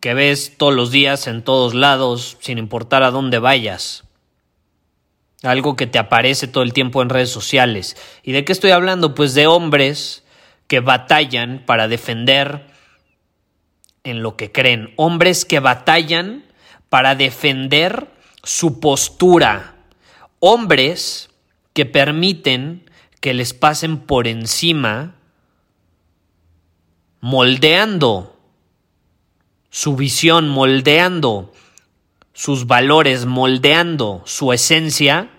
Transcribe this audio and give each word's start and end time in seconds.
que 0.00 0.14
ves 0.14 0.56
todos 0.56 0.74
los 0.74 0.90
días 0.90 1.26
en 1.26 1.42
todos 1.42 1.74
lados, 1.74 2.36
sin 2.40 2.58
importar 2.58 3.02
a 3.02 3.10
dónde 3.10 3.38
vayas. 3.38 4.04
Algo 5.42 5.76
que 5.76 5.86
te 5.86 5.98
aparece 5.98 6.48
todo 6.48 6.64
el 6.64 6.72
tiempo 6.72 7.02
en 7.02 7.10
redes 7.10 7.30
sociales. 7.30 7.96
¿Y 8.22 8.32
de 8.32 8.44
qué 8.44 8.52
estoy 8.52 8.70
hablando? 8.72 9.14
Pues 9.14 9.34
de 9.34 9.46
hombres 9.46 10.24
que 10.66 10.80
batallan 10.80 11.62
para 11.64 11.88
defender 11.88 12.66
en 14.04 14.22
lo 14.22 14.36
que 14.36 14.50
creen. 14.50 14.92
Hombres 14.96 15.44
que 15.44 15.60
batallan 15.60 16.44
para 16.88 17.14
defender 17.14 18.08
su 18.42 18.80
postura. 18.80 19.76
Hombres 20.40 21.30
que 21.72 21.86
permiten 21.86 22.90
que 23.20 23.34
les 23.34 23.54
pasen 23.54 23.98
por 23.98 24.26
encima 24.26 25.14
moldeando 27.20 28.37
su 29.78 29.94
visión, 29.94 30.48
moldeando 30.48 31.52
sus 32.32 32.66
valores, 32.66 33.26
moldeando 33.26 34.24
su 34.26 34.52
esencia, 34.52 35.30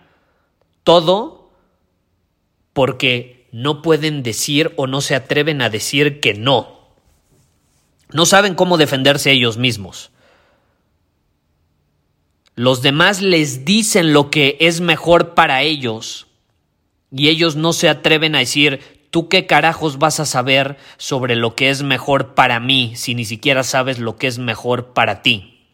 todo 0.86 1.52
porque 2.72 3.50
no 3.52 3.82
pueden 3.82 4.24
decir 4.24 4.72
o 4.78 4.88
no 4.88 5.02
se 5.02 5.16
atreven 5.16 5.62
a 5.62 5.70
decir 5.70 6.22
que 6.22 6.36
no. 6.36 6.88
No 8.14 8.26
saben 8.26 8.56
cómo 8.56 8.78
defenderse 8.78 9.30
ellos 9.30 9.58
mismos. 9.58 10.10
Los 12.56 12.82
demás 12.82 13.22
les 13.22 13.66
dicen 13.66 14.14
lo 14.14 14.30
que 14.30 14.56
es 14.62 14.80
mejor 14.80 15.34
para 15.34 15.64
ellos 15.64 16.28
y 17.12 17.28
ellos 17.28 17.58
no 17.58 17.74
se 17.74 17.90
atreven 17.90 18.36
a 18.36 18.40
decir, 18.40 18.99
¿tú 19.10 19.30
qué 19.30 19.46
carajos 19.46 20.00
vas 20.00 20.20
a 20.20 20.26
saber 20.26 20.78
sobre 20.98 21.36
lo 21.36 21.56
que 21.56 21.70
es 21.70 21.84
mejor 21.84 22.34
para 22.36 22.60
mí 22.60 22.94
si 22.96 23.16
ni 23.16 23.26
siquiera 23.26 23.64
sabes 23.64 24.00
lo 24.00 24.18
que 24.18 24.28
es 24.28 24.38
mejor 24.38 24.94
para 24.94 25.22
ti? 25.22 25.68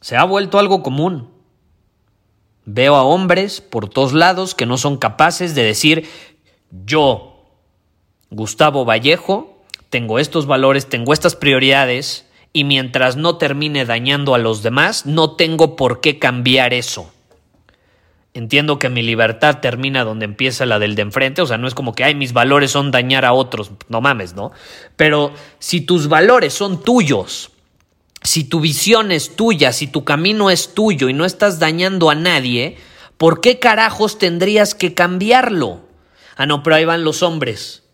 Se 0.00 0.16
ha 0.16 0.24
vuelto 0.24 0.58
algo 0.58 0.82
común. 0.82 1.30
Veo 2.64 2.94
a 2.94 3.02
hombres 3.02 3.60
por 3.60 3.88
todos 3.88 4.12
lados 4.12 4.54
que 4.54 4.66
no 4.66 4.78
son 4.78 4.98
capaces 4.98 5.54
de 5.54 5.62
decir 5.62 6.08
yo, 6.84 7.44
Gustavo 8.30 8.84
Vallejo, 8.84 9.64
tengo 9.88 10.18
estos 10.18 10.46
valores, 10.46 10.88
tengo 10.88 11.12
estas 11.12 11.36
prioridades 11.36 12.26
y 12.52 12.64
mientras 12.64 13.16
no 13.16 13.36
termine 13.36 13.84
dañando 13.84 14.34
a 14.34 14.38
los 14.38 14.62
demás, 14.62 15.06
no 15.06 15.36
tengo 15.36 15.76
por 15.76 16.00
qué 16.00 16.18
cambiar 16.18 16.72
eso. 16.72 17.12
Entiendo 18.36 18.78
que 18.78 18.90
mi 18.90 19.00
libertad 19.00 19.60
termina 19.60 20.04
donde 20.04 20.26
empieza 20.26 20.66
la 20.66 20.78
del 20.78 20.94
de 20.94 21.00
enfrente, 21.00 21.40
o 21.40 21.46
sea, 21.46 21.56
no 21.56 21.66
es 21.66 21.74
como 21.74 21.94
que, 21.94 22.04
ay, 22.04 22.14
mis 22.14 22.34
valores 22.34 22.70
son 22.70 22.90
dañar 22.90 23.24
a 23.24 23.32
otros, 23.32 23.70
no 23.88 24.02
mames, 24.02 24.34
¿no? 24.34 24.52
Pero 24.94 25.32
si 25.58 25.80
tus 25.80 26.08
valores 26.08 26.52
son 26.52 26.82
tuyos, 26.82 27.50
si 28.22 28.44
tu 28.44 28.60
visión 28.60 29.10
es 29.10 29.36
tuya, 29.36 29.72
si 29.72 29.86
tu 29.86 30.04
camino 30.04 30.50
es 30.50 30.74
tuyo 30.74 31.08
y 31.08 31.14
no 31.14 31.24
estás 31.24 31.58
dañando 31.58 32.10
a 32.10 32.14
nadie, 32.14 32.76
¿por 33.16 33.40
qué 33.40 33.58
carajos 33.58 34.18
tendrías 34.18 34.74
que 34.74 34.92
cambiarlo? 34.92 35.80
Ah, 36.36 36.44
no, 36.44 36.62
pero 36.62 36.76
ahí 36.76 36.84
van 36.84 37.04
los 37.04 37.22
hombres. 37.22 37.84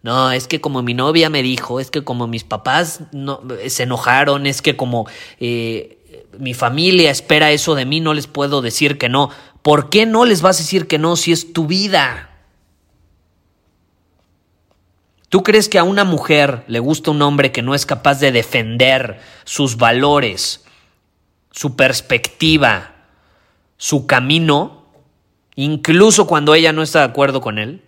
No, 0.00 0.32
es 0.32 0.48
que 0.48 0.62
como 0.62 0.82
mi 0.82 0.94
novia 0.94 1.28
me 1.28 1.42
dijo, 1.42 1.80
es 1.80 1.90
que 1.90 2.02
como 2.02 2.26
mis 2.26 2.44
papás 2.44 3.02
no, 3.12 3.42
se 3.68 3.82
enojaron, 3.82 4.46
es 4.46 4.62
que 4.62 4.74
como 4.74 5.06
eh, 5.38 5.98
mi 6.38 6.54
familia 6.54 7.10
espera 7.10 7.50
eso 7.50 7.74
de 7.74 7.84
mí, 7.84 8.00
no 8.00 8.14
les 8.14 8.26
puedo 8.26 8.62
decir 8.62 8.96
que 8.96 9.10
no. 9.10 9.30
¿Por 9.62 9.90
qué 9.90 10.06
no 10.06 10.24
les 10.24 10.42
vas 10.42 10.56
a 10.56 10.62
decir 10.62 10.86
que 10.88 10.98
no 10.98 11.16
si 11.16 11.32
es 11.32 11.52
tu 11.52 11.66
vida? 11.66 12.30
¿Tú 15.28 15.42
crees 15.42 15.68
que 15.68 15.78
a 15.78 15.84
una 15.84 16.04
mujer 16.04 16.64
le 16.66 16.78
gusta 16.80 17.10
un 17.10 17.22
hombre 17.22 17.52
que 17.52 17.62
no 17.62 17.74
es 17.74 17.86
capaz 17.86 18.20
de 18.20 18.32
defender 18.32 19.20
sus 19.44 19.78
valores, 19.78 20.64
su 21.52 21.74
perspectiva, 21.74 22.92
su 23.78 24.06
camino, 24.06 24.84
incluso 25.54 26.26
cuando 26.26 26.54
ella 26.54 26.72
no 26.72 26.82
está 26.82 26.98
de 26.98 27.06
acuerdo 27.06 27.40
con 27.40 27.58
él? 27.58 27.82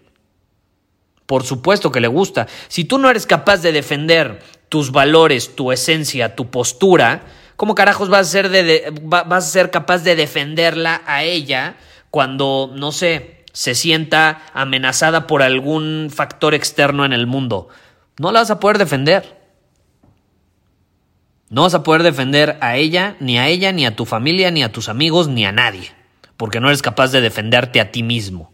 Por 1.26 1.44
supuesto 1.44 1.92
que 1.92 2.00
le 2.00 2.08
gusta. 2.08 2.46
Si 2.68 2.84
tú 2.84 2.98
no 2.98 3.10
eres 3.10 3.26
capaz 3.26 3.58
de 3.58 3.72
defender 3.72 4.42
tus 4.68 4.90
valores, 4.90 5.54
tu 5.54 5.70
esencia, 5.72 6.36
tu 6.36 6.50
postura, 6.50 7.26
¿Cómo 7.56 7.74
carajos 7.74 8.08
vas 8.08 8.26
a 8.26 8.30
ser, 8.30 8.48
de, 8.48 8.92
vas 9.02 9.44
a 9.44 9.48
ser 9.48 9.70
capaz 9.70 9.98
de 9.98 10.16
defenderla 10.16 11.02
a 11.06 11.22
ella 11.22 11.76
cuando, 12.10 12.70
no 12.74 12.92
sé, 12.92 13.44
se 13.52 13.74
sienta 13.74 14.42
amenazada 14.54 15.26
por 15.26 15.42
algún 15.42 16.10
factor 16.12 16.54
externo 16.54 17.04
en 17.04 17.12
el 17.12 17.26
mundo? 17.26 17.68
No 18.18 18.32
la 18.32 18.40
vas 18.40 18.50
a 18.50 18.60
poder 18.60 18.78
defender. 18.78 19.42
No 21.50 21.62
vas 21.62 21.74
a 21.74 21.82
poder 21.82 22.02
defender 22.02 22.58
a 22.60 22.76
ella, 22.76 23.16
ni 23.20 23.38
a 23.38 23.46
ella, 23.48 23.70
ni 23.70 23.86
a 23.86 23.94
tu 23.94 24.06
familia, 24.06 24.50
ni 24.50 24.62
a 24.62 24.72
tus 24.72 24.88
amigos, 24.88 25.28
ni 25.28 25.44
a 25.44 25.52
nadie, 25.52 25.92
porque 26.36 26.58
no 26.58 26.68
eres 26.68 26.82
capaz 26.82 27.12
de 27.12 27.20
defenderte 27.20 27.80
a 27.80 27.92
ti 27.92 28.02
mismo 28.02 28.53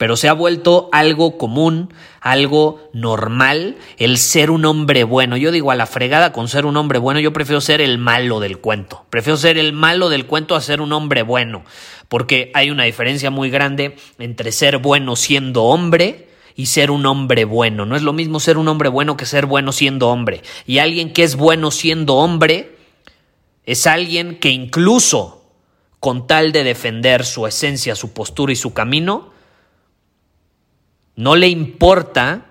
pero 0.00 0.16
se 0.16 0.30
ha 0.30 0.32
vuelto 0.32 0.88
algo 0.92 1.36
común, 1.36 1.92
algo 2.22 2.88
normal, 2.94 3.76
el 3.98 4.16
ser 4.16 4.50
un 4.50 4.64
hombre 4.64 5.04
bueno. 5.04 5.36
Yo 5.36 5.52
digo 5.52 5.72
a 5.72 5.74
la 5.74 5.84
fregada 5.84 6.32
con 6.32 6.48
ser 6.48 6.64
un 6.64 6.78
hombre 6.78 6.98
bueno, 6.98 7.20
yo 7.20 7.34
prefiero 7.34 7.60
ser 7.60 7.82
el 7.82 7.98
malo 7.98 8.40
del 8.40 8.56
cuento. 8.56 9.04
Prefiero 9.10 9.36
ser 9.36 9.58
el 9.58 9.74
malo 9.74 10.08
del 10.08 10.24
cuento 10.24 10.56
a 10.56 10.62
ser 10.62 10.80
un 10.80 10.94
hombre 10.94 11.20
bueno, 11.20 11.64
porque 12.08 12.50
hay 12.54 12.70
una 12.70 12.84
diferencia 12.84 13.30
muy 13.30 13.50
grande 13.50 13.94
entre 14.18 14.52
ser 14.52 14.78
bueno 14.78 15.16
siendo 15.16 15.64
hombre 15.64 16.30
y 16.56 16.64
ser 16.64 16.90
un 16.90 17.04
hombre 17.04 17.44
bueno. 17.44 17.84
No 17.84 17.94
es 17.94 18.02
lo 18.02 18.14
mismo 18.14 18.40
ser 18.40 18.56
un 18.56 18.68
hombre 18.68 18.88
bueno 18.88 19.18
que 19.18 19.26
ser 19.26 19.44
bueno 19.44 19.70
siendo 19.70 20.08
hombre. 20.08 20.40
Y 20.66 20.78
alguien 20.78 21.12
que 21.12 21.24
es 21.24 21.36
bueno 21.36 21.70
siendo 21.70 22.14
hombre 22.14 22.74
es 23.66 23.86
alguien 23.86 24.38
que 24.38 24.48
incluso 24.48 25.44
con 25.98 26.26
tal 26.26 26.52
de 26.52 26.64
defender 26.64 27.26
su 27.26 27.46
esencia, 27.46 27.94
su 27.94 28.14
postura 28.14 28.50
y 28.54 28.56
su 28.56 28.72
camino, 28.72 29.29
no 31.20 31.36
le 31.36 31.48
importa 31.48 32.46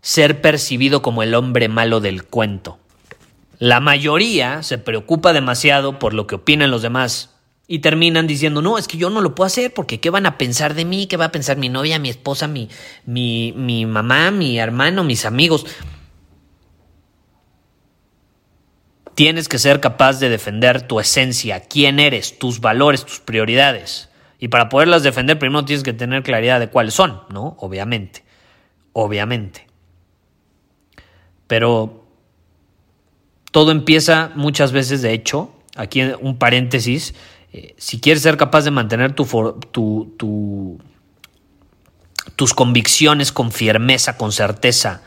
ser 0.00 0.40
percibido 0.40 1.02
como 1.02 1.24
el 1.24 1.34
hombre 1.34 1.68
malo 1.68 1.98
del 1.98 2.22
cuento. 2.22 2.78
La 3.58 3.80
mayoría 3.80 4.62
se 4.62 4.78
preocupa 4.78 5.32
demasiado 5.32 5.98
por 5.98 6.14
lo 6.14 6.28
que 6.28 6.36
opinan 6.36 6.70
los 6.70 6.82
demás 6.82 7.30
y 7.66 7.80
terminan 7.80 8.28
diciendo, 8.28 8.62
no, 8.62 8.78
es 8.78 8.86
que 8.86 8.98
yo 8.98 9.10
no 9.10 9.20
lo 9.20 9.34
puedo 9.34 9.46
hacer 9.46 9.74
porque 9.74 9.98
¿qué 9.98 10.10
van 10.10 10.26
a 10.26 10.38
pensar 10.38 10.74
de 10.74 10.84
mí? 10.84 11.08
¿Qué 11.08 11.16
va 11.16 11.24
a 11.24 11.32
pensar 11.32 11.56
mi 11.56 11.68
novia, 11.68 11.98
mi 11.98 12.08
esposa, 12.08 12.46
mi, 12.46 12.68
mi, 13.04 13.52
mi 13.56 13.84
mamá, 13.84 14.30
mi 14.30 14.60
hermano, 14.60 15.02
mis 15.02 15.24
amigos? 15.24 15.66
Tienes 19.16 19.48
que 19.48 19.58
ser 19.58 19.80
capaz 19.80 20.20
de 20.20 20.28
defender 20.28 20.82
tu 20.82 21.00
esencia, 21.00 21.62
quién 21.62 21.98
eres, 21.98 22.38
tus 22.38 22.60
valores, 22.60 23.04
tus 23.04 23.18
prioridades. 23.18 24.08
Y 24.44 24.48
para 24.48 24.68
poderlas 24.68 25.02
defender, 25.02 25.38
primero 25.38 25.64
tienes 25.64 25.82
que 25.82 25.94
tener 25.94 26.22
claridad 26.22 26.60
de 26.60 26.68
cuáles 26.68 26.92
son, 26.92 27.22
¿no? 27.30 27.56
Obviamente. 27.60 28.24
Obviamente. 28.92 29.66
Pero 31.46 32.04
todo 33.52 33.70
empieza 33.70 34.32
muchas 34.34 34.70
veces, 34.70 35.00
de 35.00 35.14
hecho, 35.14 35.50
aquí 35.76 36.02
un 36.20 36.36
paréntesis, 36.36 37.14
eh, 37.54 37.74
si 37.78 38.00
quieres 38.00 38.22
ser 38.22 38.36
capaz 38.36 38.66
de 38.66 38.70
mantener 38.70 39.14
tu, 39.14 39.24
tu, 39.72 40.78
tus 42.36 42.52
convicciones 42.52 43.32
con 43.32 43.50
firmeza, 43.50 44.18
con 44.18 44.30
certeza, 44.30 45.00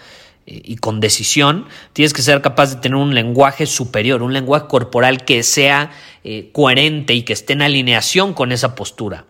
y 0.49 0.77
con 0.77 1.01
decisión, 1.01 1.65
tienes 1.91 2.13
que 2.13 2.21
ser 2.21 2.41
capaz 2.41 2.73
de 2.73 2.81
tener 2.81 2.95
un 2.95 3.13
lenguaje 3.13 3.65
superior, 3.65 4.23
un 4.23 4.33
lenguaje 4.33 4.67
corporal 4.67 5.25
que 5.25 5.43
sea 5.43 5.91
eh, 6.23 6.49
coherente 6.53 7.13
y 7.13 7.23
que 7.23 7.33
esté 7.33 7.53
en 7.53 7.61
alineación 7.61 8.33
con 8.33 8.53
esa 8.53 8.73
postura. 8.73 9.25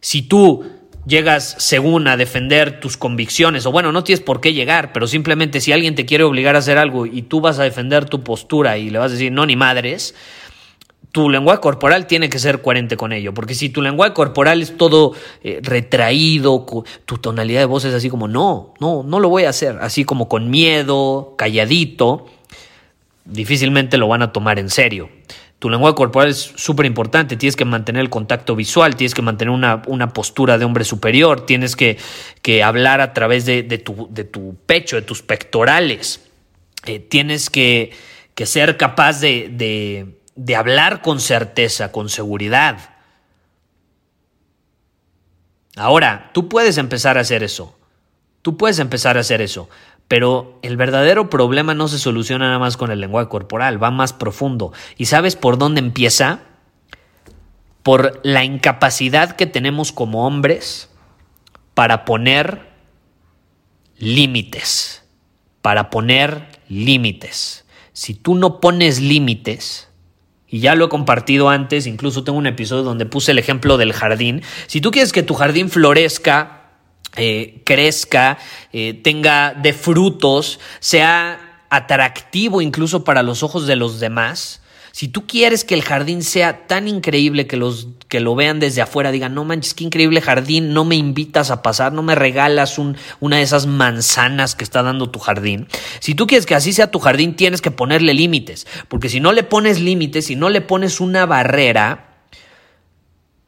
Si 0.00 0.22
tú 0.22 0.64
llegas 1.06 1.56
según 1.58 2.08
a 2.08 2.16
defender 2.16 2.80
tus 2.80 2.96
convicciones, 2.96 3.66
o 3.66 3.72
bueno, 3.72 3.92
no 3.92 4.04
tienes 4.04 4.24
por 4.24 4.40
qué 4.40 4.54
llegar, 4.54 4.92
pero 4.92 5.06
simplemente 5.06 5.60
si 5.60 5.72
alguien 5.72 5.94
te 5.94 6.06
quiere 6.06 6.24
obligar 6.24 6.54
a 6.54 6.60
hacer 6.60 6.78
algo 6.78 7.04
y 7.04 7.22
tú 7.22 7.42
vas 7.42 7.58
a 7.58 7.64
defender 7.64 8.06
tu 8.06 8.22
postura 8.22 8.78
y 8.78 8.88
le 8.88 8.98
vas 8.98 9.10
a 9.10 9.14
decir 9.14 9.32
no 9.32 9.44
ni 9.44 9.56
madres, 9.56 10.14
tu 11.12 11.28
lenguaje 11.28 11.60
corporal 11.60 12.06
tiene 12.06 12.30
que 12.30 12.38
ser 12.38 12.62
coherente 12.62 12.96
con 12.96 13.12
ello, 13.12 13.34
porque 13.34 13.54
si 13.54 13.68
tu 13.68 13.82
lenguaje 13.82 14.14
corporal 14.14 14.62
es 14.62 14.78
todo 14.78 15.12
eh, 15.44 15.60
retraído, 15.62 16.66
tu 17.04 17.18
tonalidad 17.18 17.60
de 17.60 17.66
voz 17.66 17.84
es 17.84 17.92
así 17.92 18.08
como, 18.08 18.28
no, 18.28 18.72
no, 18.80 19.02
no 19.02 19.20
lo 19.20 19.28
voy 19.28 19.44
a 19.44 19.50
hacer, 19.50 19.78
así 19.82 20.04
como 20.04 20.26
con 20.26 20.50
miedo, 20.50 21.34
calladito, 21.36 22.26
difícilmente 23.26 23.98
lo 23.98 24.08
van 24.08 24.22
a 24.22 24.32
tomar 24.32 24.58
en 24.58 24.70
serio. 24.70 25.10
Tu 25.58 25.68
lenguaje 25.70 25.94
corporal 25.94 26.30
es 26.30 26.54
súper 26.56 26.86
importante, 26.86 27.36
tienes 27.36 27.56
que 27.56 27.66
mantener 27.66 28.00
el 28.00 28.10
contacto 28.10 28.56
visual, 28.56 28.96
tienes 28.96 29.14
que 29.14 29.22
mantener 29.22 29.52
una, 29.52 30.08
postura 30.12 30.58
de 30.58 30.64
hombre 30.64 30.82
superior, 30.82 31.44
tienes 31.46 31.76
que, 31.76 31.98
hablar 32.64 33.02
a 33.02 33.12
través 33.12 33.44
de, 33.44 33.62
tu, 33.78 34.08
de, 34.10 34.24
tu, 34.24 34.56
pecho, 34.66 34.96
de 34.96 35.02
tus 35.02 35.22
pectorales, 35.22 36.26
eh, 36.86 36.98
tienes 36.98 37.50
que, 37.50 37.92
ser 38.44 38.76
capaz 38.76 39.20
de 39.20 39.50
de 39.52 40.21
hablar 40.56 41.02
con 41.02 41.20
certeza, 41.20 41.92
con 41.92 42.08
seguridad. 42.08 42.78
Ahora, 45.76 46.30
tú 46.34 46.48
puedes 46.48 46.78
empezar 46.78 47.18
a 47.18 47.22
hacer 47.22 47.42
eso. 47.42 47.76
Tú 48.42 48.56
puedes 48.56 48.78
empezar 48.78 49.16
a 49.16 49.20
hacer 49.20 49.40
eso. 49.40 49.68
Pero 50.08 50.58
el 50.62 50.76
verdadero 50.76 51.30
problema 51.30 51.74
no 51.74 51.88
se 51.88 51.98
soluciona 51.98 52.46
nada 52.46 52.58
más 52.58 52.76
con 52.76 52.90
el 52.90 53.00
lenguaje 53.00 53.28
corporal, 53.28 53.82
va 53.82 53.90
más 53.90 54.12
profundo. 54.12 54.72
¿Y 54.98 55.06
sabes 55.06 55.36
por 55.36 55.56
dónde 55.58 55.80
empieza? 55.80 56.40
Por 57.82 58.20
la 58.22 58.44
incapacidad 58.44 59.36
que 59.36 59.46
tenemos 59.46 59.92
como 59.92 60.26
hombres 60.26 60.90
para 61.74 62.04
poner 62.04 62.68
límites. 63.96 65.04
Para 65.62 65.88
poner 65.88 66.48
límites. 66.68 67.64
Si 67.92 68.14
tú 68.14 68.34
no 68.34 68.60
pones 68.60 69.00
límites, 69.00 69.88
y 70.52 70.60
ya 70.60 70.74
lo 70.74 70.84
he 70.84 70.88
compartido 70.90 71.48
antes, 71.48 71.86
incluso 71.86 72.24
tengo 72.24 72.38
un 72.38 72.46
episodio 72.46 72.82
donde 72.82 73.06
puse 73.06 73.32
el 73.32 73.38
ejemplo 73.38 73.78
del 73.78 73.94
jardín. 73.94 74.42
Si 74.66 74.82
tú 74.82 74.90
quieres 74.90 75.10
que 75.10 75.22
tu 75.22 75.32
jardín 75.32 75.70
florezca, 75.70 76.64
eh, 77.16 77.62
crezca, 77.64 78.36
eh, 78.70 78.92
tenga 79.02 79.54
de 79.54 79.72
frutos, 79.72 80.60
sea 80.78 81.64
atractivo 81.70 82.60
incluso 82.60 83.02
para 83.02 83.22
los 83.22 83.42
ojos 83.42 83.66
de 83.66 83.76
los 83.76 83.98
demás, 83.98 84.61
si 84.92 85.08
tú 85.08 85.26
quieres 85.26 85.64
que 85.64 85.74
el 85.74 85.82
jardín 85.82 86.22
sea 86.22 86.66
tan 86.66 86.86
increíble 86.86 87.46
que 87.46 87.56
los 87.56 87.88
que 88.08 88.20
lo 88.20 88.34
vean 88.34 88.60
desde 88.60 88.82
afuera 88.82 89.10
digan, 89.10 89.34
no 89.34 89.42
manches, 89.42 89.72
qué 89.72 89.84
increíble 89.84 90.20
jardín, 90.20 90.74
no 90.74 90.84
me 90.84 90.96
invitas 90.96 91.50
a 91.50 91.62
pasar, 91.62 91.94
no 91.94 92.02
me 92.02 92.14
regalas 92.14 92.78
una 92.78 93.36
de 93.38 93.42
esas 93.42 93.64
manzanas 93.64 94.54
que 94.54 94.64
está 94.64 94.82
dando 94.82 95.10
tu 95.10 95.18
jardín. 95.18 95.66
Si 96.00 96.14
tú 96.14 96.26
quieres 96.26 96.44
que 96.44 96.54
así 96.54 96.74
sea 96.74 96.90
tu 96.90 96.98
jardín, 96.98 97.36
tienes 97.36 97.62
que 97.62 97.70
ponerle 97.70 98.12
límites, 98.12 98.66
porque 98.88 99.08
si 99.08 99.18
no 99.18 99.32
le 99.32 99.44
pones 99.44 99.80
límites, 99.80 100.26
si 100.26 100.36
no 100.36 100.50
le 100.50 100.60
pones 100.60 101.00
una 101.00 101.24
barrera, 101.24 102.12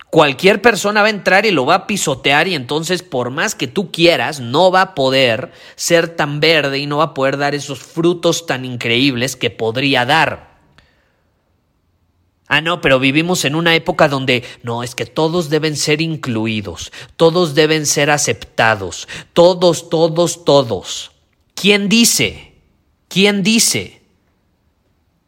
cualquier 0.09 0.63
persona 0.63 1.03
va 1.03 1.09
a 1.09 1.11
entrar 1.11 1.45
y 1.45 1.51
lo 1.51 1.67
va 1.67 1.75
a 1.75 1.87
pisotear 1.87 2.49
y 2.49 2.55
entonces 2.55 3.03
por 3.03 3.29
más 3.29 3.55
que 3.55 3.67
tú 3.67 3.93
quieras, 3.93 4.41
no 4.41 4.71
va 4.71 4.81
a 4.81 4.95
poder 4.95 5.53
ser 5.77 6.09
tan 6.09 6.41
verde 6.41 6.79
y 6.79 6.87
no 6.87 6.99
va 6.99 7.05
a 7.05 7.15
poder 7.15 7.37
dar 7.37 7.55
esos 7.55 7.81
frutos 7.81 8.47
tan 8.47 8.65
increíbles 8.65 9.37
que 9.37 9.51
podría 9.51 10.07
dar. 10.07 10.54
Ah, 12.57 12.61
no, 12.61 12.81
pero 12.81 13.01
vivimos 13.01 13.45
en 13.45 13.57
una 13.57 13.75
época 13.75 14.07
donde 14.07 14.45
no, 14.63 14.85
es 14.85 14.95
que 14.95 15.07
todos 15.07 15.51
deben 15.51 15.77
ser 15.77 16.01
incluidos, 16.01 16.93
todos 17.17 17.57
deben 17.57 17.85
ser 17.85 18.11
aceptados, 18.13 19.09
todos, 19.33 19.91
todos, 19.91 20.45
todos. 20.45 21.11
¿Quién 21.57 21.89
dice? 21.89 22.55
¿Quién 23.09 23.43
dice? 23.43 24.03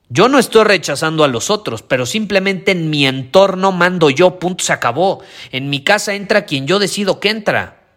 Yo 0.09 0.29
no 0.29 0.39
estoy 0.39 0.63
rechazando 0.63 1.25
a 1.25 1.29
los 1.29 1.51
otros, 1.51 1.83
pero 1.83 2.07
simplemente 2.07 2.71
en 2.71 2.91
mi 2.91 3.09
entorno 3.09 3.73
mando 3.73 4.09
yo, 4.09 4.39
punto, 4.39 4.63
se 4.63 4.73
acabó. 4.73 5.21
En 5.51 5.69
mi 5.69 5.83
casa 5.83 6.15
entra 6.15 6.47
quien 6.47 6.69
yo 6.69 6.79
decido 6.79 7.19
que 7.19 7.31
entra. 7.31 7.89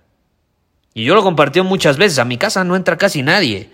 Y 0.95 1.03
yo 1.03 1.13
lo 1.13 1.21
compartí 1.21 1.61
muchas 1.61 1.97
veces, 1.97 2.17
a 2.17 2.25
mi 2.25 2.39
casa 2.39 2.63
no 2.63 2.75
entra 2.75 2.97
casi 2.97 3.21
nadie. 3.21 3.69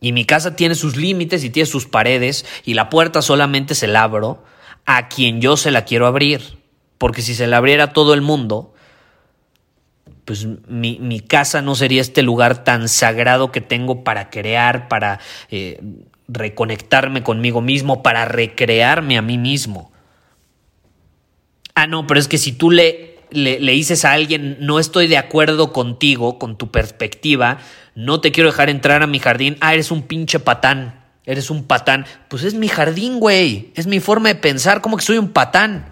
Y 0.00 0.12
mi 0.12 0.24
casa 0.24 0.56
tiene 0.56 0.74
sus 0.74 0.96
límites 0.96 1.44
y 1.44 1.50
tiene 1.50 1.66
sus 1.66 1.86
paredes 1.86 2.46
y 2.64 2.74
la 2.74 2.88
puerta 2.88 3.20
solamente 3.22 3.74
se 3.74 3.86
la 3.86 4.02
abro 4.02 4.42
a 4.86 5.08
quien 5.08 5.40
yo 5.40 5.56
se 5.56 5.70
la 5.70 5.84
quiero 5.84 6.06
abrir. 6.06 6.58
Porque 6.96 7.22
si 7.22 7.34
se 7.34 7.46
la 7.46 7.58
abriera 7.58 7.84
a 7.84 7.92
todo 7.92 8.14
el 8.14 8.22
mundo, 8.22 8.74
pues 10.24 10.46
mi, 10.68 11.20
casa 11.20 11.62
no 11.62 11.74
sería 11.74 12.00
este 12.00 12.22
lugar 12.22 12.62
tan 12.62 12.88
sagrado 12.88 13.52
que 13.52 13.60
tengo 13.60 14.04
para 14.04 14.30
crear, 14.30 14.88
para 14.88 15.18
eh, 15.50 15.80
reconectarme 16.28 17.22
conmigo 17.22 17.60
mismo, 17.60 18.02
para 18.02 18.24
recrearme 18.26 19.18
a 19.18 19.22
mí 19.22 19.38
mismo. 19.38 19.90
Ah, 21.74 21.86
no, 21.86 22.06
pero 22.06 22.20
es 22.20 22.28
que 22.28 22.38
si 22.38 22.52
tú 22.52 22.70
le, 22.70 23.09
le, 23.32 23.58
dices 23.58 24.04
a 24.04 24.12
alguien, 24.12 24.56
no 24.60 24.78
estoy 24.78 25.06
de 25.06 25.18
acuerdo 25.18 25.72
contigo, 25.72 26.38
con 26.38 26.56
tu 26.56 26.70
perspectiva, 26.70 27.58
no 27.94 28.20
te 28.20 28.32
quiero 28.32 28.50
dejar 28.50 28.70
entrar 28.70 29.02
a 29.02 29.06
mi 29.06 29.18
jardín, 29.18 29.56
ah, 29.60 29.74
eres 29.74 29.90
un 29.90 30.02
pinche 30.02 30.38
patán, 30.38 31.04
eres 31.24 31.50
un 31.50 31.64
patán. 31.64 32.06
Pues 32.28 32.44
es 32.44 32.54
mi 32.54 32.68
jardín, 32.68 33.20
güey, 33.20 33.72
es 33.74 33.86
mi 33.86 34.00
forma 34.00 34.28
de 34.28 34.34
pensar, 34.34 34.80
¿cómo 34.80 34.96
que 34.96 35.04
soy 35.04 35.18
un 35.18 35.30
patán? 35.30 35.90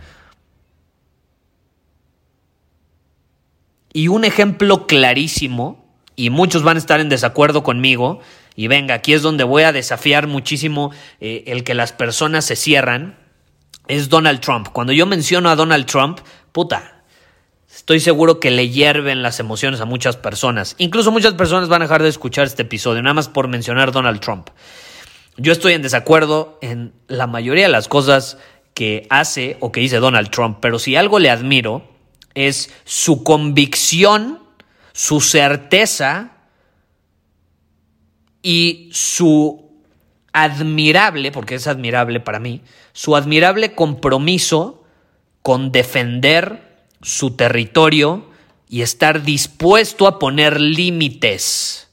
Y 3.92 4.08
un 4.08 4.24
ejemplo 4.24 4.86
clarísimo, 4.86 5.86
y 6.16 6.30
muchos 6.30 6.62
van 6.62 6.76
a 6.76 6.80
estar 6.80 7.00
en 7.00 7.08
desacuerdo 7.08 7.62
conmigo, 7.62 8.20
y 8.56 8.66
venga, 8.66 8.94
aquí 8.94 9.12
es 9.12 9.22
donde 9.22 9.44
voy 9.44 9.62
a 9.62 9.72
desafiar 9.72 10.26
muchísimo 10.26 10.90
eh, 11.20 11.44
el 11.46 11.62
que 11.62 11.74
las 11.74 11.92
personas 11.92 12.44
se 12.44 12.56
cierran, 12.56 13.16
es 13.86 14.08
Donald 14.08 14.40
Trump. 14.40 14.68
Cuando 14.72 14.92
yo 14.92 15.06
menciono 15.06 15.48
a 15.48 15.56
Donald 15.56 15.86
Trump, 15.86 16.20
puta, 16.52 16.97
Estoy 17.78 18.00
seguro 18.00 18.40
que 18.40 18.50
le 18.50 18.70
hierven 18.70 19.22
las 19.22 19.38
emociones 19.38 19.80
a 19.80 19.84
muchas 19.84 20.16
personas. 20.16 20.74
Incluso 20.78 21.12
muchas 21.12 21.34
personas 21.34 21.68
van 21.68 21.80
a 21.80 21.84
dejar 21.84 22.02
de 22.02 22.08
escuchar 22.08 22.44
este 22.44 22.62
episodio, 22.62 23.00
nada 23.02 23.14
más 23.14 23.28
por 23.28 23.46
mencionar 23.46 23.92
Donald 23.92 24.18
Trump. 24.18 24.48
Yo 25.36 25.52
estoy 25.52 25.74
en 25.74 25.82
desacuerdo 25.82 26.58
en 26.60 26.92
la 27.06 27.28
mayoría 27.28 27.66
de 27.66 27.72
las 27.72 27.86
cosas 27.86 28.36
que 28.74 29.06
hace 29.10 29.58
o 29.60 29.70
que 29.70 29.80
dice 29.80 29.98
Donald 29.98 30.30
Trump, 30.30 30.58
pero 30.60 30.80
si 30.80 30.96
algo 30.96 31.20
le 31.20 31.30
admiro 31.30 31.88
es 32.34 32.68
su 32.84 33.22
convicción, 33.22 34.40
su 34.92 35.20
certeza 35.20 36.32
y 38.42 38.90
su 38.92 39.70
admirable, 40.32 41.30
porque 41.30 41.54
es 41.54 41.68
admirable 41.68 42.18
para 42.18 42.40
mí, 42.40 42.60
su 42.92 43.14
admirable 43.14 43.76
compromiso 43.76 44.82
con 45.42 45.70
defender 45.70 46.67
su 47.02 47.32
territorio 47.32 48.30
y 48.68 48.82
estar 48.82 49.22
dispuesto 49.22 50.06
a 50.06 50.18
poner 50.18 50.60
límites 50.60 51.88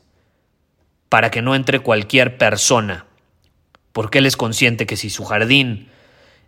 para 1.09 1.31
que 1.31 1.41
no 1.41 1.55
entre 1.55 1.79
cualquier 1.79 2.37
persona, 2.37 3.05
porque 3.93 4.17
él 4.17 4.25
es 4.25 4.35
consciente 4.35 4.85
que 4.85 4.97
si 4.97 5.09
su 5.09 5.23
jardín 5.23 5.87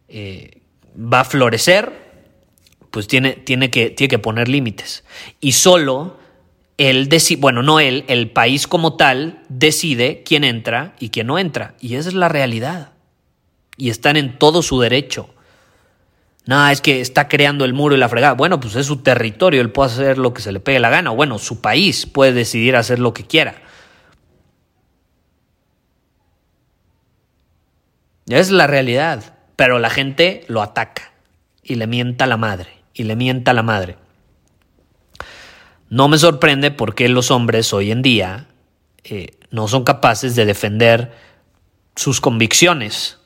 eh, 0.10 0.62
va 0.96 1.22
a 1.22 1.26
florecer, 1.26 2.08
pues 2.92 3.08
tiene, 3.08 3.34
tiene, 3.34 3.70
que, 3.70 3.90
tiene 3.90 4.10
que 4.10 4.20
poner 4.20 4.48
límites. 4.48 5.04
Y 5.40 5.54
solo 5.54 6.18
él 6.78 7.10
decide, 7.10 7.40
bueno, 7.40 7.64
no 7.64 7.80
él, 7.80 8.06
el 8.08 8.30
país 8.30 8.68
como 8.68 8.96
tal 8.98 9.44
decide 9.50 10.24
quién 10.24 10.44
entra 10.44 10.96
y 11.00 11.10
quién 11.10 11.28
no 11.28 11.40
entra. 11.40 11.76
Y 11.80 11.96
esa 11.96 12.10
es 12.10 12.16
la 12.16 12.30
realidad. 12.30 12.92
Y 13.78 13.90
están 13.90 14.18
en 14.18 14.38
todo 14.38 14.62
su 14.62 14.80
derecho. 14.80 15.30
No, 16.48 16.68
es 16.70 16.80
que 16.80 17.02
está 17.02 17.28
creando 17.28 17.66
el 17.66 17.74
muro 17.74 17.94
y 17.94 17.98
la 17.98 18.08
fregada. 18.08 18.34
Bueno, 18.34 18.60
pues 18.62 18.76
es 18.76 18.86
su 18.86 19.04
territorio, 19.04 19.60
él 19.62 19.70
puede 19.70 19.92
hacer 19.92 20.18
lo 20.18 20.34
que 20.34 20.42
se 20.42 20.54
le 20.54 20.62
pegue 20.62 20.80
la 20.80 20.90
gana. 20.90 21.10
Bueno, 21.10 21.40
su 21.40 21.60
país 21.60 22.06
puede 22.06 22.32
decidir 22.32 22.78
hacer 22.78 23.00
lo 23.00 23.14
que 23.14 23.26
quiera. 23.26 23.56
Es 28.28 28.50
la 28.50 28.66
realidad. 28.66 29.34
Pero 29.58 29.80
la 29.80 29.90
gente 29.90 30.46
lo 30.48 30.62
ataca 30.62 31.12
y 31.64 31.76
le 31.76 31.88
mienta 31.88 32.26
a 32.26 32.28
la 32.28 32.38
madre. 32.38 32.70
Y 32.94 33.04
le 33.04 33.16
mienta 33.16 33.52
a 33.52 33.54
la 33.54 33.64
madre. 33.64 33.98
No 35.90 36.08
me 36.08 36.18
sorprende 36.18 36.72
porque 36.72 37.10
los 37.10 37.30
hombres 37.32 37.74
hoy 37.74 37.92
en 37.92 38.02
día 38.02 38.48
eh, 39.04 39.32
no 39.52 39.68
son 39.68 39.84
capaces 39.84 40.36
de 40.36 40.46
defender 40.46 41.12
sus 41.96 42.22
convicciones 42.22 43.17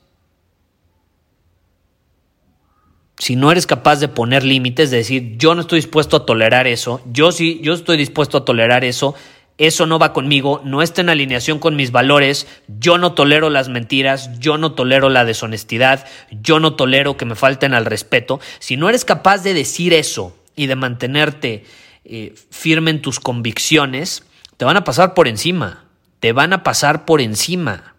si 3.22 3.36
no 3.36 3.52
eres 3.52 3.68
capaz 3.68 4.00
de 4.00 4.08
poner 4.08 4.44
límites, 4.44 4.90
de 4.90 4.98
decir, 4.98 5.38
yo 5.38 5.54
no 5.54 5.62
estoy 5.62 5.78
dispuesto 5.78 6.18
a 6.18 6.26
tolerar 6.26 6.66
eso, 6.66 7.02
yo 7.06 7.32
sí, 7.32 7.60
yo 7.62 7.74
estoy 7.74 7.96
dispuesto 7.96 8.40
a 8.40 8.46
tolerar 8.46 8.84
eso, 8.84 9.14
eso 9.60 9.86
no 9.86 10.00
va 10.00 10.12
conmigo, 10.12 10.60
no 10.66 10.82
está 10.82 11.02
en 11.02 11.10
alineación 11.10 11.60
con 11.60 11.76
mis 11.76 11.92
valores, 11.92 12.48
yo 12.80 12.98
no 12.98 13.14
tolero 13.14 13.52
las 13.52 13.70
mentiras, 13.70 14.40
yo 14.40 14.58
no 14.58 14.72
tolero 14.72 15.10
la 15.10 15.24
deshonestidad, 15.24 16.08
yo 16.32 16.60
no 16.60 16.74
tolero 16.74 17.16
que 17.16 17.26
me 17.26 17.36
falten 17.36 17.76
al 17.76 17.86
respeto, 17.86 18.40
si 18.58 18.76
no 18.76 18.90
eres 18.90 19.06
capaz 19.06 19.44
de 19.44 19.54
decir 19.54 19.94
eso 19.94 20.36
y 20.56 20.66
de 20.66 20.76
mantenerte 20.76 21.64
eh, 22.06 22.34
firme 22.50 22.90
en 22.90 23.04
tus 23.04 23.20
convicciones, 23.20 24.24
te 24.58 24.66
van 24.66 24.78
a 24.78 24.84
pasar 24.84 25.14
por 25.14 25.28
encima, 25.28 25.86
te 26.22 26.34
van 26.34 26.54
a 26.54 26.64
pasar 26.64 27.06
por 27.06 27.22
encima. 27.22 27.94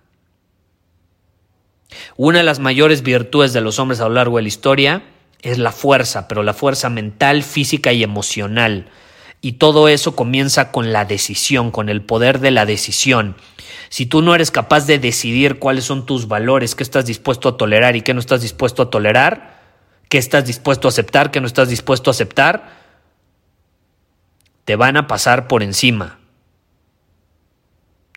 Una 2.17 2.39
de 2.39 2.45
las 2.45 2.59
mayores 2.59 3.05
virtudes 3.05 3.53
de 3.53 3.61
los 3.61 3.79
hombres 3.79 4.01
a 4.01 4.09
lo 4.09 4.15
largo 4.15 4.39
de 4.39 4.43
la 4.43 4.49
historia 4.49 5.03
es 5.43 5.59
la 5.59 5.73
fuerza, 5.73 6.29
pero 6.29 6.43
la 6.43 6.55
fuerza 6.55 6.89
mental, 6.89 7.43
física 7.43 7.93
y 7.93 8.03
emocional. 8.03 8.89
Y 9.41 9.55
todo 9.55 9.89
eso 9.89 10.15
comienza 10.15 10.71
con 10.71 10.93
la 10.93 11.05
decisión, 11.05 11.73
con 11.73 11.89
el 11.89 12.03
poder 12.03 12.39
de 12.39 12.53
la 12.53 12.65
decisión. 12.65 13.37
Si 13.89 14.07
tú 14.07 14.23
no 14.23 14.35
eres 14.35 14.53
capaz 14.53 14.87
de 14.87 15.01
decidir 15.01 15.59
cuáles 15.59 15.85
son 15.85 16.07
tus 16.07 16.29
valores, 16.29 16.77
qué 16.77 16.85
estás 16.85 17.07
dispuesto 17.07 17.49
a 17.49 17.57
tolerar 17.57 17.97
y 17.97 18.03
qué 18.03 18.15
no 18.15 18.21
estás 18.21 18.41
dispuesto 18.41 18.83
a 18.83 18.91
tolerar, 18.91 19.61
qué 20.09 20.19
estás 20.19 20.47
dispuesto 20.47 20.87
a 20.87 20.91
aceptar, 20.91 21.33
qué 21.33 21.41
no 21.41 21.49
estás 21.49 21.69
dispuesto 21.69 22.09
a 22.09 22.13
aceptar, 22.13 22.81
te 24.65 24.77
van 24.77 24.97
a 24.97 25.09
pasar 25.09 25.49
por 25.49 25.65
encima. 25.65 26.21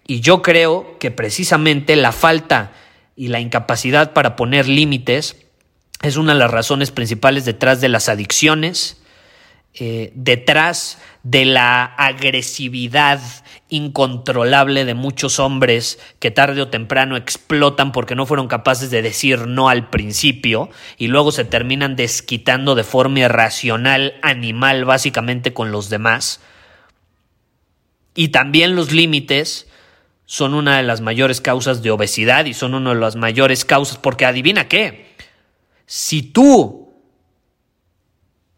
Y 0.06 0.20
yo 0.20 0.44
creo 0.44 1.00
que 1.00 1.10
precisamente 1.10 1.96
la 1.96 2.12
falta 2.12 2.72
y 3.16 3.30
la 3.30 3.40
incapacidad 3.40 4.14
para 4.14 4.36
poner 4.36 4.68
límites 4.68 5.45
es 6.02 6.18
una 6.18 6.34
de 6.34 6.40
las 6.40 6.52
razones 6.52 6.92
principales 6.92 7.46
detrás 7.46 7.82
de 7.82 7.90
las 7.90 8.10
adicciones, 8.10 9.02
eh, 9.78 10.12
detrás 10.16 11.00
de 11.24 11.44
la 11.44 11.84
agresividad 11.84 13.20
incontrolable 13.68 14.86
de 14.86 14.94
muchos 14.94 15.40
hombres 15.40 16.00
que 16.20 16.32
tarde 16.32 16.62
o 16.62 16.70
temprano 16.70 17.18
explotan 17.18 17.92
porque 17.92 18.16
no 18.16 18.26
fueron 18.26 18.48
capaces 18.48 18.90
de 18.90 19.02
decir 19.02 19.48
no 19.48 19.68
al 19.68 19.90
principio 19.90 20.70
y 20.98 21.08
luego 21.08 21.32
se 21.32 21.44
terminan 21.44 21.96
desquitando 21.98 22.76
de 22.76 22.86
forma 22.86 23.20
irracional, 23.20 24.14
animal, 24.22 24.86
básicamente 24.86 25.52
con 25.52 25.72
los 25.72 25.90
demás. 25.90 26.40
Y 28.14 28.30
también 28.30 28.76
los 28.76 28.94
límites 28.94 29.68
son 30.26 30.54
una 30.54 30.78
de 30.78 30.84
las 30.84 31.02
mayores 31.02 31.42
causas 31.42 31.84
de 31.84 31.92
obesidad 31.92 32.46
y 32.46 32.54
son 32.54 32.76
una 32.76 32.94
de 32.94 33.00
las 33.00 33.16
mayores 33.16 33.66
causas 33.66 33.98
porque 33.98 34.26
adivina 34.26 34.68
qué, 34.70 35.05
si 35.86 36.22
tú 36.22 36.86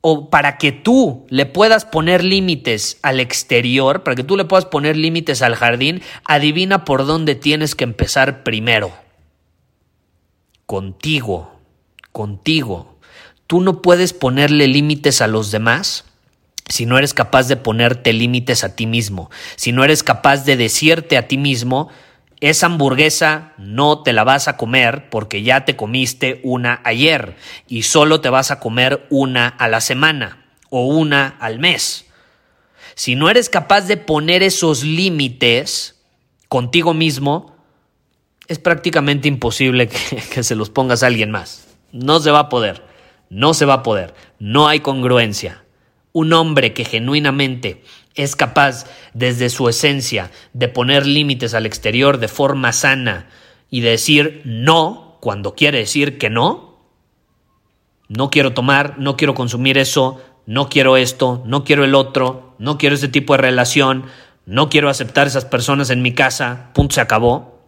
o 0.02 0.30
para 0.30 0.58
que 0.58 0.72
tú 0.72 1.26
le 1.30 1.46
puedas 1.46 1.86
poner 1.86 2.24
límites 2.24 2.98
al 3.02 3.20
exterior, 3.20 4.04
para 4.04 4.16
que 4.16 4.24
tú 4.24 4.38
le 4.38 4.46
puedas 4.46 4.66
poner 4.66 4.96
límites 4.96 5.42
al 5.42 5.56
jardín, 5.56 6.02
adivina 6.24 6.86
por 6.86 7.06
dónde 7.06 7.36
tienes 7.36 7.76
que 7.76 7.84
empezar 7.84 8.44
primero. 8.44 8.92
Contigo, 10.66 11.60
contigo. 12.12 12.98
Tú 13.48 13.62
no 13.62 13.82
puedes 13.82 14.14
ponerle 14.14 14.68
límites 14.68 15.22
a 15.22 15.28
los 15.28 15.52
demás 15.52 16.06
si 16.70 16.86
no 16.86 16.98
eres 16.98 17.14
capaz 17.14 17.48
de 17.48 17.56
ponerte 17.56 18.14
límites 18.14 18.64
a 18.64 18.76
ti 18.76 18.86
mismo, 18.86 19.30
si 19.56 19.72
no 19.72 19.84
eres 19.84 20.04
capaz 20.04 20.44
de 20.44 20.58
decirte 20.58 21.18
a 21.18 21.28
ti 21.28 21.38
mismo, 21.38 21.90
esa 22.40 22.68
hamburguesa 22.68 23.54
no 23.58 24.04
te 24.04 24.14
la 24.14 24.24
vas 24.24 24.48
a 24.48 24.58
comer 24.58 25.10
porque 25.10 25.42
ya 25.42 25.66
te 25.66 25.76
comiste 25.76 26.40
una 26.44 26.82
ayer 26.84 27.36
y 27.68 27.84
solo 27.84 28.22
te 28.22 28.30
vas 28.30 28.52
a 28.52 28.60
comer 28.60 29.08
una 29.10 29.48
a 29.48 29.68
la 29.68 29.82
semana 29.82 30.46
o 30.70 30.86
una 30.86 31.36
al 31.40 31.60
mes. 31.60 32.06
Si 32.94 33.16
no 33.16 33.30
eres 33.30 33.50
capaz 33.50 33.82
de 33.82 33.98
poner 33.98 34.44
esos 34.44 34.84
límites 34.84 36.00
contigo 36.48 36.94
mismo, 36.94 37.56
es 38.48 38.60
prácticamente 38.60 39.28
imposible 39.28 39.88
que, 39.88 40.22
que, 40.34 40.44
se 40.44 40.56
los 40.56 40.70
pongas 40.70 41.04
a 41.04 41.08
alguien 41.08 41.32
más. 41.32 41.68
No 41.92 42.20
se 42.20 42.32
va 42.32 42.40
a 42.40 42.50
poder, 42.50 42.84
no 43.30 43.54
se 43.54 43.66
va 43.66 43.76
a 43.76 43.84
poder, 43.84 44.14
no 44.40 44.68
hay 44.68 44.80
congruencia. 44.82 45.64
Un 46.18 46.34
hombre 46.34 46.74
que 46.74 46.84
genuinamente 46.84 47.84
es 48.16 48.36
capaz 48.36 48.86
desde 49.14 49.52
su 49.52 49.70
esencia 49.70 50.32
de 50.52 50.68
poner 50.68 51.06
límites 51.06 51.54
al 51.54 51.68
exterior 51.68 52.18
de 52.18 52.28
forma 52.28 52.74
sana 52.74 53.28
y 53.70 53.82
de 53.82 53.92
decir 53.92 54.42
no 54.44 55.20
cuando 55.22 55.54
quiere 55.54 55.78
decir 55.78 56.18
que 56.18 56.32
no, 56.32 56.80
no 58.08 58.32
quiero 58.32 58.54
tomar, 58.54 58.98
no 58.98 59.16
quiero 59.16 59.36
consumir 59.36 59.78
eso, 59.78 60.20
no 60.48 60.70
quiero 60.70 60.98
esto, 60.98 61.44
no 61.46 61.64
quiero 61.64 61.86
el 61.86 61.94
otro, 61.94 62.56
no 62.58 62.80
quiero 62.80 62.96
ese 62.96 63.10
tipo 63.10 63.36
de 63.36 63.44
relación, 63.44 64.06
no 64.48 64.70
quiero 64.70 64.90
aceptar 64.90 65.28
esas 65.28 65.46
personas 65.46 65.92
en 65.92 66.02
mi 66.02 66.16
casa, 66.16 66.72
punto, 66.74 66.96
se 66.96 67.02
acabó. 67.02 67.62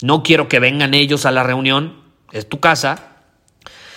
No 0.00 0.22
quiero 0.22 0.46
que 0.46 0.60
vengan 0.60 0.94
ellos 0.94 1.26
a 1.26 1.32
la 1.32 1.42
reunión, 1.42 2.04
es 2.30 2.48
tu 2.48 2.60
casa. 2.60 3.15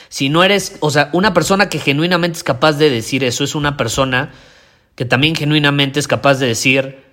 Si 0.10 0.30
no 0.30 0.44
eres, 0.44 0.78
o 0.82 0.90
sea, 0.90 1.10
una 1.14 1.34
persona 1.34 1.70
que 1.70 1.80
genuinamente 1.80 2.38
es 2.38 2.44
capaz 2.44 2.74
de 2.74 2.90
decir 2.90 3.24
eso 3.24 3.44
es 3.44 3.56
una 3.56 3.78
persona 3.78 4.32
que 4.96 5.06
también 5.06 5.36
genuinamente 5.36 6.00
es 6.00 6.08
capaz 6.08 6.40
de 6.40 6.48
decir, 6.48 7.06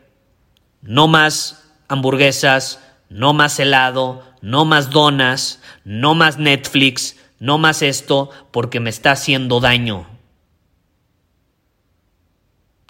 no 0.82 1.06
más 1.06 1.70
hamburguesas, 1.88 2.80
no 3.08 3.32
más 3.32 3.60
helado, 3.60 4.24
no 4.40 4.64
más 4.64 4.90
donas, 4.90 5.60
no 5.84 6.14
más 6.14 6.38
Netflix, 6.38 7.16
no 7.38 7.58
más 7.58 7.82
esto, 7.82 8.30
porque 8.50 8.80
me 8.80 8.90
está 8.90 9.12
haciendo 9.12 9.60
daño. 9.60 10.06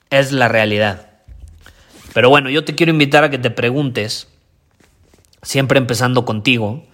Es 0.09 0.33
la 0.33 0.49
realidad. 0.49 1.11
Pero 2.15 2.31
bueno, 2.31 2.49
yo 2.49 2.65
te 2.65 2.75
quiero 2.75 2.93
invitar 2.93 3.25
a 3.25 3.31
que 3.31 3.39
te 3.39 3.51
preguntes, 3.51 4.29
siempre 5.43 5.79
empezando 5.79 6.25
contigo, 6.25 6.87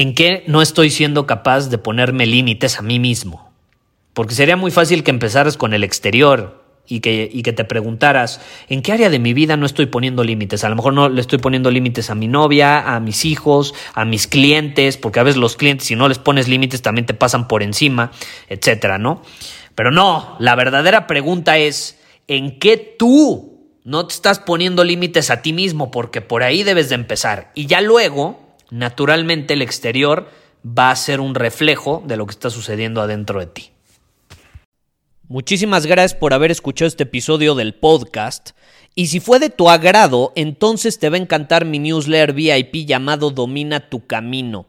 ¿en 0.00 0.14
qué 0.14 0.44
no 0.46 0.62
estoy 0.62 0.88
siendo 0.88 1.26
capaz 1.26 1.68
de 1.68 1.76
ponerme 1.76 2.24
límites 2.24 2.78
a 2.78 2.82
mí 2.82 2.98
mismo? 2.98 3.52
Porque 4.14 4.34
sería 4.34 4.56
muy 4.56 4.70
fácil 4.70 5.04
que 5.04 5.10
empezaras 5.10 5.58
con 5.58 5.74
el 5.74 5.84
exterior 5.84 6.64
y 6.86 7.00
que, 7.00 7.28
y 7.30 7.42
que 7.42 7.52
te 7.52 7.64
preguntaras, 7.64 8.40
¿en 8.70 8.80
qué 8.80 8.92
área 8.92 9.10
de 9.10 9.18
mi 9.18 9.34
vida 9.34 9.58
no 9.58 9.66
estoy 9.66 9.86
poniendo 9.86 10.24
límites? 10.24 10.64
A 10.64 10.70
lo 10.70 10.76
mejor 10.76 10.94
no 10.94 11.10
le 11.10 11.20
estoy 11.20 11.38
poniendo 11.38 11.70
límites 11.70 12.08
a 12.08 12.14
mi 12.14 12.28
novia, 12.28 12.94
a 12.94 12.98
mis 12.98 13.26
hijos, 13.26 13.74
a 13.92 14.06
mis 14.06 14.26
clientes, 14.26 14.96
porque 14.96 15.20
a 15.20 15.22
veces 15.22 15.38
los 15.38 15.56
clientes, 15.56 15.86
si 15.86 15.96
no 15.96 16.08
les 16.08 16.18
pones 16.18 16.48
límites, 16.48 16.80
también 16.80 17.04
te 17.04 17.12
pasan 17.12 17.46
por 17.46 17.62
encima, 17.62 18.10
etcétera, 18.48 18.96
¿no? 18.96 19.22
Pero 19.74 19.90
no, 19.90 20.34
la 20.38 20.54
verdadera 20.56 21.06
pregunta 21.06 21.58
es, 21.58 22.00
¿en 22.26 22.58
qué 22.58 22.78
tú 22.98 23.68
no 23.84 24.06
te 24.06 24.14
estás 24.14 24.38
poniendo 24.38 24.82
límites 24.82 25.30
a 25.30 25.42
ti 25.42 25.52
mismo? 25.52 25.90
Porque 25.90 26.22
por 26.22 26.42
ahí 26.42 26.62
debes 26.62 26.88
de 26.88 26.94
empezar. 26.94 27.52
Y 27.54 27.66
ya 27.66 27.82
luego, 27.82 28.49
naturalmente, 28.70 29.54
el 29.54 29.62
exterior 29.62 30.28
va 30.66 30.90
a 30.90 30.96
ser 30.96 31.20
un 31.20 31.34
reflejo 31.34 32.02
de 32.06 32.16
lo 32.16 32.26
que 32.26 32.32
está 32.32 32.50
sucediendo 32.50 33.00
adentro 33.00 33.40
de 33.40 33.46
ti. 33.46 33.70
Muchísimas 35.28 35.86
gracias 35.86 36.18
por 36.18 36.34
haber 36.34 36.50
escuchado 36.50 36.88
este 36.88 37.04
episodio 37.04 37.54
del 37.54 37.74
podcast. 37.74 38.50
Y 38.96 39.06
si 39.06 39.20
fue 39.20 39.38
de 39.38 39.48
tu 39.48 39.70
agrado, 39.70 40.32
entonces 40.34 40.98
te 40.98 41.08
va 41.08 41.16
a 41.16 41.20
encantar 41.20 41.64
mi 41.64 41.78
newsletter 41.78 42.32
VIP 42.32 42.86
llamado 42.86 43.30
Domina 43.30 43.88
tu 43.88 44.06
Camino. 44.06 44.66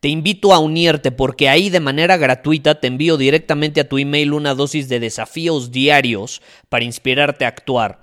Te 0.00 0.08
invito 0.08 0.52
a 0.52 0.58
unirte 0.58 1.12
porque 1.12 1.48
ahí 1.48 1.70
de 1.70 1.80
manera 1.80 2.18
gratuita 2.18 2.78
te 2.78 2.88
envío 2.88 3.16
directamente 3.16 3.80
a 3.80 3.88
tu 3.88 3.96
email 3.96 4.34
una 4.34 4.54
dosis 4.54 4.90
de 4.90 5.00
desafíos 5.00 5.70
diarios 5.70 6.42
para 6.68 6.84
inspirarte 6.84 7.46
a 7.46 7.48
actuar. 7.48 8.02